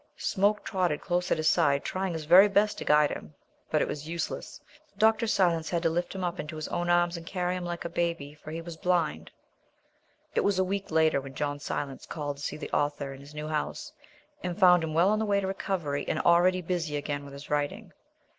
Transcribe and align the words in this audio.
Smoke 0.17 0.63
trotted 0.65 0.99
close 0.99 1.29
at 1.29 1.37
his 1.37 1.47
side, 1.47 1.83
trying 1.85 2.13
his 2.13 2.25
very 2.25 2.47
best 2.47 2.75
to 2.79 2.83
guide 2.83 3.11
him. 3.11 3.35
But 3.69 3.83
it 3.83 3.87
was 3.87 4.07
useless. 4.07 4.59
Dr. 4.97 5.27
Silence 5.27 5.69
had 5.69 5.83
to 5.83 5.91
lift 5.91 6.15
him 6.15 6.23
up 6.23 6.39
into 6.39 6.55
his 6.55 6.67
own 6.69 6.89
arms 6.89 7.17
and 7.17 7.23
carry 7.23 7.55
him 7.55 7.65
like 7.65 7.85
a 7.85 7.87
baby. 7.87 8.33
For 8.33 8.49
he 8.49 8.63
was 8.63 8.77
blind. 8.77 9.29
III 9.29 10.27
It 10.37 10.43
was 10.43 10.57
a 10.57 10.63
week 10.63 10.89
later 10.89 11.21
when 11.21 11.35
John 11.35 11.59
Silence 11.59 12.07
called 12.07 12.37
to 12.37 12.43
see 12.43 12.57
the 12.57 12.71
author 12.71 13.13
in 13.13 13.21
his 13.21 13.35
new 13.35 13.47
house, 13.49 13.93
and 14.41 14.57
found 14.57 14.83
him 14.83 14.95
well 14.95 15.09
on 15.11 15.19
the 15.19 15.25
way 15.27 15.39
to 15.39 15.45
recovery 15.45 16.03
and 16.07 16.19
already 16.21 16.63
busy 16.63 16.97
again 16.97 17.23
with 17.23 17.33
his 17.33 17.51
writing. 17.51 17.93